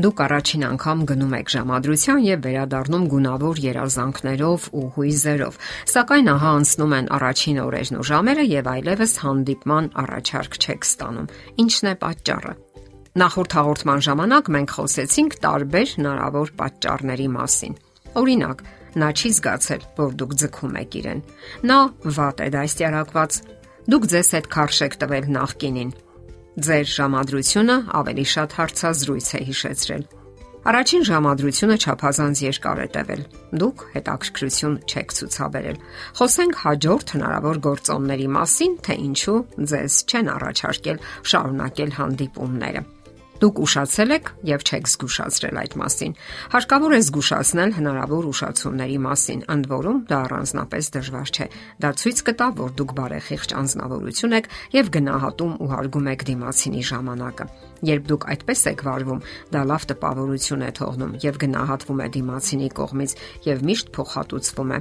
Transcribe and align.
Դուք 0.00 0.20
առաջին 0.24 0.62
անգամ 0.64 1.00
գնում 1.10 1.32
եք 1.36 1.50
ժամադրության 1.52 2.20
եւ 2.24 2.44
վերադառնում 2.46 3.02
գունավոր 3.12 3.58
երազանքներով 3.64 4.66
ու 4.80 4.84
հույզերով, 4.96 5.58
սակայն 5.92 6.30
ահա 6.30 6.52
անցնում 6.60 6.94
են 6.98 7.10
առաջին 7.16 7.58
օրերն 7.64 7.98
ու 8.00 8.06
ժամերը 8.10 8.44
եւ 8.48 8.70
այլևս 8.70 9.14
հանդիպման 9.24 9.90
առաջարկ 10.00 10.58
չեք 10.60 10.88
ստանում։ 10.88 11.30
Ինչն 11.64 11.90
է 11.90 11.94
պատճառը։ 12.04 12.54
Նախորդ 13.20 13.56
հաղորդման 13.60 14.04
ժամանակ 14.08 14.50
մենք 14.56 14.74
խոսեցինք 14.78 15.32
տարբեր 15.44 15.88
հնարավոր 16.00 16.52
պատճառների 16.60 17.28
մասին։ 17.36 17.74
Օրինակ, 18.20 18.62
նա 19.00 19.08
չի 19.20 19.30
զգացել, 19.36 19.82
որ 20.00 20.14
դուք 20.20 20.36
ձգում 20.40 20.78
եք 20.80 20.94
իրեն։ 21.00 21.24
Նա 21.66 21.80
վատ 22.20 22.40
է 22.40 22.48
դաստիարակված։ 22.56 23.42
Դուք 23.90 24.06
ձեզ 24.14 24.30
հետ 24.38 24.48
քարշ 24.54 24.78
եք 24.86 24.96
տվել 25.02 25.28
նախկինին 25.34 25.90
Ձեր 26.60 26.88
ժամադրությունը 26.92 27.74
ավելի 27.96 28.24
շատ 28.30 28.54
հարցազրույց 28.58 29.28
է 29.38 29.40
հիշեցրել։ 29.48 30.02
Առաջին 30.70 31.04
ժամադրությունը 31.08 31.76
չափազանց 31.80 32.42
երկար 32.44 32.80
է 32.84 32.88
տևել։ 32.96 33.22
Դուք 33.62 33.84
հետաքրքրություն 33.94 34.74
չեք 34.92 35.14
ցուցաբերել։ 35.20 35.78
Խոսենք 36.20 36.58
հաջորդ 36.64 37.14
հնարավոր 37.16 37.60
գործոնների 37.70 38.28
մասին, 38.36 38.74
թե 38.84 38.96
ինչու 39.08 39.38
ձեզ 39.72 40.00
չեն 40.10 40.32
առաջարկել 40.36 41.04
շարունակել 41.32 41.94
հանդիպումները։ 42.00 42.84
Դուք 43.40 43.60
ուշացել 43.64 44.10
եք 44.12 44.26
եւ 44.44 44.64
չեք 44.68 44.88
զգուշացրել 44.90 45.58
այդ 45.60 45.74
մասին։ 45.80 46.14
Հարկավոր 46.52 46.92
է 46.92 46.98
զգուշացնել 47.06 47.70
հնարավոր 47.78 48.28
ուշացումների 48.30 48.98
մասին, 49.06 49.40
ընդ 49.54 49.68
որում 49.70 50.02
դա 50.10 50.18
առանձնապես 50.26 50.90
դժվար 50.96 51.32
չէ։ 51.32 51.46
Դա 51.80 51.92
ցույց 52.04 52.22
կտա, 52.28 52.48
որ 52.60 52.76
դուք 52.76 52.94
բարեխիղճ 53.00 53.56
անznավորություն 53.64 54.36
եք 54.40 54.50
եւ 54.76 54.92
գնահատում 55.00 55.56
ու 55.56 55.70
հարգում 55.72 56.12
եք 56.12 56.24
դիմացինի 56.28 56.84
ժամանակը։ 56.92 57.50
Երբ 57.80 58.08
դուք 58.12 58.30
այդպես 58.36 58.64
եք 58.76 58.86
վարվում, 58.90 59.26
դա 59.56 59.60
լավ 59.72 59.88
տպավորություն 59.88 60.64
է 60.68 60.72
թողնում 60.76 61.18
եւ 61.24 61.42
գնահատվում 61.48 62.00
է 62.04 62.08
դիմացինի 62.20 62.72
կողմից 62.76 63.20
եւ 63.48 63.68
միշտ 63.70 63.94
փոխհատուցվում 63.96 64.74
է։ 64.76 64.80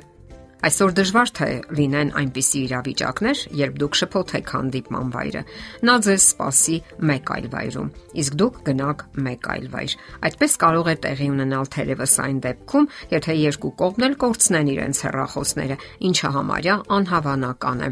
Այսօր 0.59 0.91
դժվար 0.91 1.29
թե 1.37 1.45
լինեն 1.71 2.09
այնպիսի 2.19 2.61
իրավիճակներ, 2.65 3.43
երբ 3.59 3.77
դուք 3.79 3.97
շփոթեք 3.99 4.49
հանդիպման 4.55 5.13
վայրը։ 5.13 5.43
Նա 5.87 5.95
ձեզ 6.03 6.25
սпасի 6.33 6.75
մեկ 7.09 7.31
այլ 7.35 7.47
վայրում, 7.53 7.93
իսկ 8.23 8.35
դուք 8.41 8.59
գնաք 8.67 9.05
մեկ 9.29 9.49
այլ 9.55 9.69
վայր։ 9.71 9.95
Այդպես 10.27 10.57
կարող 10.65 10.91
է 10.91 10.95
տեղի 11.07 11.29
ունենալ 11.31 11.71
թերևս 11.79 12.15
այն 12.27 12.43
դեպքում, 12.43 12.91
եթե 13.15 13.39
երկու 13.39 13.73
կողմն 13.79 14.07
էլ 14.09 14.19
կորցնեն 14.19 14.71
իրենց 14.75 15.03
հեռախոսները, 15.07 15.81
ինչը 16.11 16.31
համարյա 16.35 16.75
անհավանական 16.99 17.83
է։ 17.87 17.91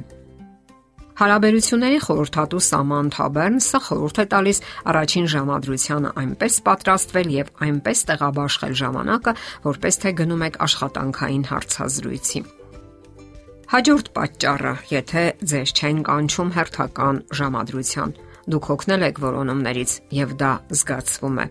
Հարաբերությունների 1.18 2.02
խորհրդատու 2.04 2.60
Սաման 2.62 3.08
Թաբերնսը 3.16 3.80
խորհուրդ 3.88 4.20
է 4.22 4.26
տալիս 4.34 4.60
առաջին 4.92 5.30
ժամադրությանը 5.34 6.12
այնպես 6.22 6.60
պատրաստվել 6.68 7.32
եւ 7.38 7.50
այնպես 7.68 8.06
տեղաբաշխել 8.12 8.78
ժամանակը, 8.84 9.36
որպես 9.66 10.00
թե 10.04 10.14
գնում 10.22 10.45
եք 10.52 10.62
աշխատանքային 10.68 11.50
հարցազրույցի։ 11.56 12.45
Հաջորդ 13.68 14.10
պատճառը, 14.16 14.70
եթե 14.88 15.22
ձեզ 15.52 15.72
չեն 15.76 15.98
կանչում 16.08 16.52
հերթական 16.56 17.18
ժամադրության, 17.36 18.14
դուք 18.54 18.70
հոգնել 18.72 19.04
եք 19.10 19.20
որոնումներից 19.26 19.96
եւ 20.16 20.36
դա 20.40 20.52
զգացվում 20.72 21.42
է։ 21.44 21.48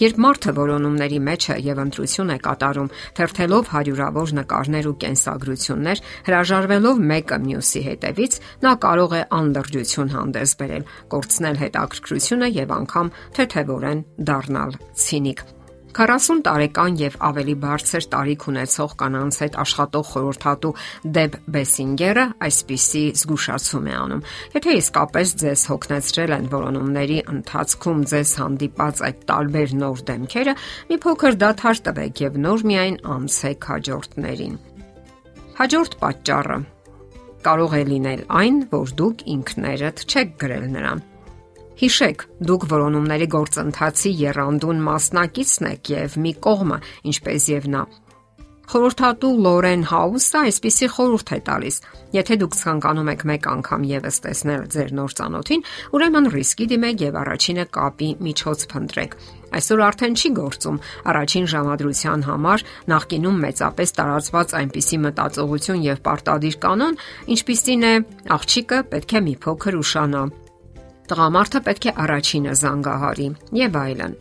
Երբ 0.00 0.20
մարդը 0.24 0.54
որոնումների 0.56 1.18
մեջ 1.26 1.48
է 1.52 1.58
եւ 1.66 1.82
ընտրություն 1.84 2.32
է 2.32 2.38
կատարում, 2.46 2.88
թերթելով 3.20 3.70
հարյուրավոր 3.74 4.34
նկարներ 4.40 4.88
ու 4.88 4.96
կենսագրություններ, 5.04 6.02
հրաժարվելով 6.30 7.04
մեկը 7.12 7.40
մյուսի 7.44 7.86
հետևից, 7.90 8.40
նա 8.64 8.74
կարող 8.88 9.16
է 9.20 9.22
անդրջություն 9.42 10.12
հանդես 10.16 10.58
բերել, 10.64 10.90
կորցնել 11.12 11.64
հետաքրքրությունը 11.66 12.52
եւ 12.56 12.76
անգամ 12.80 13.16
թեթևորեն 13.36 14.04
դառնալ 14.32 14.78
ցինիկ։ 15.04 15.59
40 15.96 16.42
տարեկան 16.46 16.96
եւ 17.00 17.16
ավելի 17.26 17.54
բարձր 17.64 18.06
տարիք 18.14 18.44
ունեցող 18.50 18.92
կանանց 19.00 19.38
հետ 19.42 19.58
աշխատող 19.64 20.04
խորհրդատու 20.10 20.72
Դեբ 21.16 21.36
Բեսինգերը 21.56 22.24
այսպիսի 22.46 23.02
զգուշացում 23.20 23.90
է 23.90 23.94
անում. 24.00 24.24
Եթե 24.54 24.76
իսկապես 24.80 25.34
ձեզ 25.42 25.64
հոգնեցրել 25.70 26.34
են 26.38 26.48
որոնումների 26.54 27.18
ընթացքում 27.34 28.02
ձեզ 28.14 28.34
հանդիպած 28.40 29.04
այդ 29.10 29.22
տարբեր 29.30 29.76
նոր 29.82 30.02
դեմքերը, 30.10 30.56
մի 30.90 31.00
փոքր 31.04 31.38
դադար 31.42 31.84
տվեք 31.90 32.24
եւ 32.30 32.40
նոր 32.46 32.66
միայն 32.70 32.98
անցեք 33.18 33.70
հաջորդներին։ 33.74 34.58
Հաջորդ 35.60 36.00
պատճառը 36.00 36.58
կարող 37.40 37.76
է 37.76 37.84
լինել 37.90 38.26
այն, 38.40 38.58
որ 38.72 38.92
դուք 39.00 39.24
ինքներդ 39.34 40.04
չեք 40.06 40.36
գրել 40.44 40.66
նրան 40.76 41.09
Հիշեք, 41.80 42.22
դուք 42.44 42.64
որոնումների 42.68 43.26
գործընթացի 43.32 44.10
երանդուն 44.20 44.80
մասնակիցն 44.84 45.68
եք 45.70 45.90
եւ 45.94 46.16
մի 46.20 46.32
կողմը, 46.44 46.76
ինչպես 47.08 47.44
եւ 47.54 47.68
նա։ 47.72 47.84
Խորհրդատու 48.70 49.30
Լորեն 49.44 49.84
Հաուսը 49.90 50.42
այսպիսի 50.50 50.88
խորհուրդ 50.94 51.30
է 51.34 51.38
տալիս. 51.46 51.78
Եթե 52.14 52.36
դուք 52.42 52.58
ցանկանում 52.58 53.08
եք 53.10 53.24
մեկ 53.30 53.48
անգամ 53.50 53.86
եւս 53.90 54.20
տեսնել 54.26 54.66
ձեր 54.74 54.92
նոր 54.98 55.14
ծանոթին, 55.20 55.64
ուրեմն 55.96 56.28
ռիսկի 56.36 56.68
դիմեք 56.70 57.02
եւ 57.06 57.18
առաջինը 57.24 57.64
կապի 57.80 58.10
միջոց 58.28 58.66
փնտրեք։ 58.70 59.16
Այսօր 59.50 59.82
արդեն 59.88 60.14
չի 60.20 60.30
գործում 60.36 60.78
առաջին 61.10 61.48
ժամադրության 61.50 62.26
համար 62.28 62.64
նախկինում 62.92 63.40
մեծապես 63.48 63.96
տարածված 63.98 64.54
այնպիսի 64.60 65.00
մտածողություն 65.08 65.82
եւ 65.88 66.04
պարտադիր 66.06 66.60
կանոն, 66.60 67.02
ինչպիսին 67.34 67.88
է 67.90 67.94
աղջիկը 68.38 68.80
պետք 68.94 69.16
է 69.18 69.24
մի 69.26 69.34
փոքր 69.48 69.80
ուշանա, 69.80 70.22
Տղամարդը 71.10 71.60
պետք 71.66 71.86
է 71.90 71.92
առաջինը 72.04 72.52
զանգահարի 72.60 73.28
եւ 73.60 73.78
այլն։ 73.80 74.12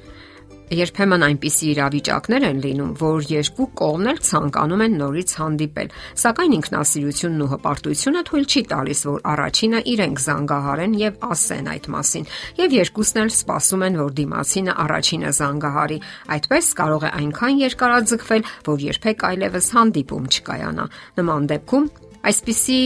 Երբեմն 0.70 1.24
այնպիսի 1.26 1.68
իրավիճակներ 1.74 2.44
են 2.46 2.60
լինում, 2.62 2.90
որ 3.00 3.24
երկու 3.30 3.66
կողմն 3.80 4.10
էլ 4.12 4.20
ցանկանում 4.28 4.84
են 4.86 4.98
նորից 5.00 5.32
հանդիպել, 5.40 5.90
սակայն 6.24 6.56
ինքնասիրությունն 6.58 7.42
ու 7.46 7.50
հպարտությունը 7.54 8.22
թույլ 8.30 8.46
չի 8.50 8.64
տալիս, 8.74 9.02
որ 9.10 9.24
առաջինը 9.34 9.82
իրենք 9.94 10.22
զանգահարեն 10.26 10.94
եւ 11.02 11.26
ասեն 11.30 11.70
այդ 11.74 11.90
մասին, 11.94 12.30
եւ 12.62 12.76
երկուսն 12.78 13.22
էլ 13.26 13.32
սպասում 13.34 13.86
են, 13.90 14.00
որ 14.06 14.12
դիմացինը 14.20 14.76
առաջինը 14.86 15.32
զանգահարի։ 15.40 16.00
Այդպես 16.38 16.74
կարող 16.80 17.06
է 17.10 17.14
այնքան 17.20 17.64
երկարաձգվել, 17.66 18.44
որ 18.70 18.86
երբեք 18.90 19.26
այլևս 19.30 19.72
հանդիպում 19.74 20.30
չկայանա։ 20.38 20.86
Նման 21.18 21.50
դեպքում 21.50 21.90
այսպիսի 22.30 22.82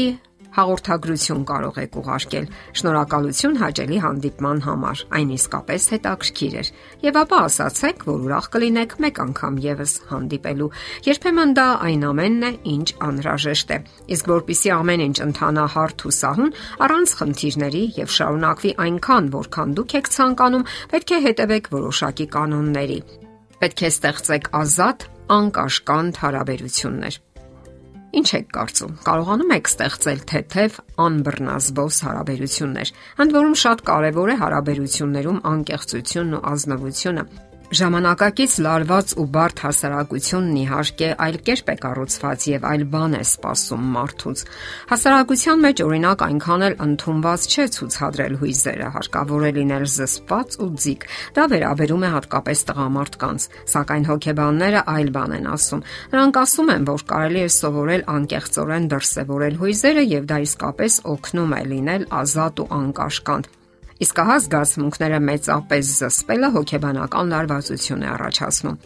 հաղորդագրություն 0.54 1.44
կարող 1.50 1.78
եք 1.84 1.96
ուղարկել։ 2.02 2.46
Շնորհակալություն 2.80 3.58
հաջելի 3.62 3.98
հանդիպման 4.04 4.60
համար։ 4.68 5.04
Այն 5.18 5.32
իսկապես 5.34 5.88
հետաքրքիր 5.94 6.58
էր։ 6.62 6.70
Եվ 7.04 7.20
ապա 7.24 7.40
ասացեք, 7.48 8.06
որ 8.10 8.24
ուրախ 8.28 8.48
կլինեք 8.54 8.96
մեկ 9.04 9.22
անգամ 9.24 9.58
եւս 9.64 9.94
հանդիպելու։ 10.14 10.70
Երբեմն 11.10 11.54
դա 11.58 11.68
այն 11.90 12.06
ամենն 12.14 12.44
է, 12.44 12.52
ինչ 12.74 12.88
անհրաժեշտ 13.08 13.74
է։ 13.74 13.78
Իսկ 14.14 14.32
որpիսի 14.34 14.74
ամեն 14.78 15.06
ինչ 15.08 15.18
ընթանա 15.28 15.66
հարթ 15.74 16.06
ու 16.08 16.16
սահուն, 16.20 16.54
առանց 16.86 17.18
խնդիրների 17.24 17.84
եւ 18.04 18.16
շարունակվի 18.18 18.72
այնքան, 18.84 19.30
որքան 19.34 19.76
դուք 19.80 19.98
եք 20.04 20.14
ցանկանում, 20.14 20.68
պետք 20.94 21.14
է 21.14 21.20
հետևեք 21.28 21.70
որոշակի 21.74 22.28
կանոնների։ 22.38 23.00
Պետք 23.64 23.84
է 23.84 23.92
ստեղծեք 23.94 24.50
ազատ, 24.60 25.08
անկաշկանդ 25.34 26.20
հարաբերություններ։ 26.24 27.22
Ինչ 28.14 28.28
եք 28.38 28.50
կարծում, 28.54 28.92
կարողանում 29.08 29.54
եք 29.56 29.70
ստեղծել 29.72 30.20
թեթև 30.30 30.76
անբռնազբոս 31.02 31.98
հարաբերություններ։ 32.06 32.92
Ընդ 33.26 33.34
որում 33.38 33.56
շատ 33.64 33.82
կարևոր 33.90 34.34
է 34.34 34.36
հարաբերություններում 34.44 35.40
անկեղծությունն 35.54 36.38
ու 36.38 36.44
ազնվությունը։ 36.54 37.26
Ժամանակակից 37.74 38.56
լարված 38.62 39.12
ու 39.18 39.24
բարդ 39.34 39.62
հասարակությունն 39.64 40.58
իհարկե 40.62 41.08
այլ 41.26 41.38
կերպ 41.48 41.70
է 41.72 41.76
կառուցված 41.84 42.44
եւ 42.52 42.68
այլ 42.70 42.84
բան 42.94 43.16
է 43.18 43.22
սպասում 43.26 43.88
մարդուց։ 43.96 44.44
Հասարակության 44.92 45.64
մեջ 45.64 45.82
օրինակ 45.86 46.26
այնքան 46.28 46.66
էլ 46.68 46.76
ընդունված 46.86 47.48
չէ 47.50 47.66
ցուցադրել 47.78 48.38
հույզերը, 48.44 48.92
հարկավոր 48.98 49.48
է 49.50 49.52
լինել 49.58 49.88
զսպված 49.94 50.60
ու 50.62 50.70
ձիգ։ 50.84 51.08
Դա 51.34 51.48
վերաբերում 51.54 52.06
է 52.06 52.14
հատկապես 52.14 52.64
տղամարդկանց, 52.70 53.50
սակայն 53.74 54.08
հոգեբանները 54.14 54.86
այլ 54.94 55.12
բան 55.18 55.36
են 55.40 55.50
ասում։ 55.58 55.84
Նրանք 56.14 56.40
ասում 56.44 56.72
են, 56.78 56.88
որ 56.94 57.08
կարելի 57.10 57.42
է 57.42 57.50
սովորել 57.58 58.08
անկեղծորեն 58.20 58.88
դրսևորել 58.94 59.60
հույզերը 59.64 60.08
եւ 60.14 60.30
դա 60.30 60.40
իսկապես 60.46 61.02
օգնում 61.18 61.58
է 61.58 61.66
լինել 61.74 62.10
ազատ 62.22 62.64
ու 62.68 62.72
անկաշկանդ 62.84 63.54
Իսկ 64.04 64.20
ահա 64.20 64.36
զգացմունքները 64.44 65.18
մեծապես 65.24 65.90
զսպելը 66.02 66.48
հոգեբանական 66.58 67.30
լարվածություն 67.34 68.02
է 68.04 68.08
առաջացնում։ 68.14 68.80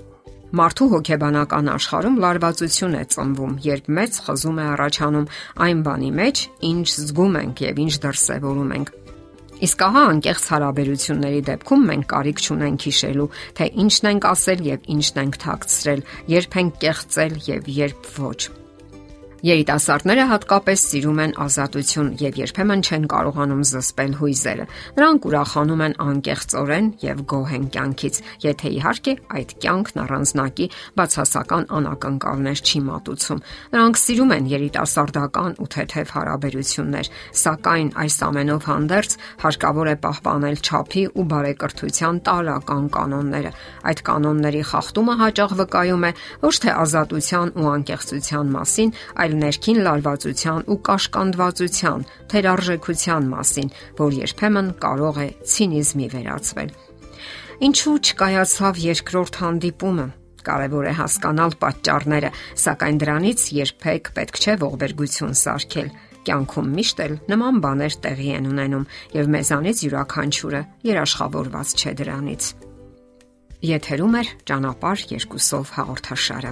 Մարդու 0.57 0.87
հոգեբանական 0.91 1.71
աշխարհում 1.73 2.19
լարվածություն 2.23 2.97
է 2.99 3.01
ծնվում, 3.15 3.55
երբ 3.65 3.89
մեծ 3.97 4.19
խզում 4.27 4.61
է 4.61 4.67
առաջանում 4.73 5.25
այն 5.65 5.81
բանի 5.87 6.11
մեջ, 6.19 6.43
ինչ 6.69 6.87
զգում 6.97 7.39
ենք 7.41 7.63
եւ 7.65 7.81
ինչ 7.87 7.93
դրսեւորում 8.05 8.71
ենք։ 8.77 8.93
Իսկ 9.67 9.83
ահա 9.87 10.03
անկեղծ 10.11 10.45
հարաբերությունների 10.53 11.41
դեպքում 11.49 11.89
մենք 11.89 12.07
կարիք 12.13 12.45
չունենք 12.45 12.87
հիշելու, 12.87 13.29
թե 13.57 13.69
ինչն 13.87 14.11
ենք 14.13 14.29
ասել 14.37 14.63
եւ 14.67 14.87
ինչն 14.97 15.21
ենք 15.25 15.41
թաքցրել, 15.47 16.07
երբ 16.37 16.61
ենք 16.61 16.79
կեղծել 16.85 17.37
եւ 17.47 17.75
երբ 17.81 18.09
ոչ։ 18.21 18.39
Երիտասարդները 19.45 20.23
հատկապես 20.31 20.83
սիրում 20.89 21.19
են 21.21 21.33
ազատություն 21.43 22.07
եւ 22.17 22.37
երբեմն 22.41 22.79
չեն 22.87 23.03
կարողանում 23.11 23.59
զսպել 23.69 24.13
հույզերը։ 24.17 24.63
Նրանք 24.97 25.27
ուրախանում 25.29 25.83
են 25.85 25.93
անկեղծորեն 26.07 26.87
եւ 27.03 27.21
գոհ 27.29 27.51
են 27.57 27.67
կյանքից, 27.75 28.15
եթե 28.47 28.71
իհարկե 28.77 29.13
այդ 29.37 29.53
կյանքն 29.61 30.01
առանձնակի 30.03 30.67
բացասական 30.97 31.67
անակնկալներ 31.77 32.63
չի 32.65 32.81
մատուցում։ 32.87 33.43
Նրանք 33.77 34.01
սիրում 34.01 34.33
են 34.37 34.49
երիտասարդական 34.57 35.51
ու 35.61 35.69
թեթև 35.77 36.11
հարաբերություններ, 36.17 37.11
սակայն 37.37 37.89
այս 38.01 38.17
ամենով 38.27 38.67
հանդերձ 38.73 39.17
հարկավոր 39.45 39.87
է 39.87 39.95
պահպանել 40.07 40.57
ճափի 40.65 41.03
ու 41.13 41.27
բարեկրթության 41.37 42.21
տարական 42.25 42.89
կանոնները։ 42.97 43.51
Այդ 43.85 43.99
կանոնների 44.07 44.63
խախտումը 44.71 45.15
հաճախ 45.21 45.55
վկայում 45.61 46.07
է 46.07 46.11
ոչ 46.47 46.55
թե 46.65 46.75
ազատության 46.87 47.53
ու 47.57 47.69
անկեղծության 47.77 48.53
մասին, 48.57 48.93
այլ 49.27 49.35
ներքին 49.43 49.79
լարվածության 49.83 50.67
ու 50.71 50.77
կաշկանդվածության, 50.87 52.03
թերարժեքության 52.31 53.25
մասին, 53.33 53.71
որ 53.99 54.15
երբեմն 54.23 54.69
կարող 54.83 55.17
է 55.19 55.27
ցինիզմի 55.51 56.07
վերածվել։ 56.15 56.71
Ինչու 57.67 57.95
չկայացավ 58.07 58.79
երկրորդ 58.87 59.39
հանդիպումը։ 59.41 60.07
Կարևոր 60.47 60.85
է 60.87 60.93
հասկանալ 60.95 61.55
պատճառները, 61.59 62.29
սակայն 62.63 62.99
դրանից 63.03 63.41
երբեք 63.57 64.11
պետք 64.15 64.39
չէ 64.39 64.53
ողբերգություն 64.63 65.35
սարքել 65.41 65.89
կյանքում 66.27 66.71
միշտ 66.77 67.01
էլ 67.03 67.13
նման 67.31 67.59
բաներ 67.63 67.97
տեղի 68.03 68.31
են 68.37 68.47
ունենում 68.51 68.87
եւ 69.15 69.29
մեզանից 69.35 69.83
յուրաքանչյուրը 69.87 70.61
երաշխավորված 70.87 71.75
չէ 71.77 71.93
դրանից։ 72.03 72.49
Եթերում 73.67 74.17
է 74.21 74.23
ճանապարհ 74.51 75.05
երկուսով 75.17 75.71
հաղորդաշարը։ 75.77 76.51